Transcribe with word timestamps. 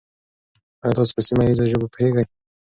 آیا 0.83 0.95
تاسو 0.97 1.11
په 1.15 1.21
سیمه 1.27 1.43
ییزو 1.47 1.65
ژبو 1.71 1.87
پوهېږئ؟ 1.93 2.25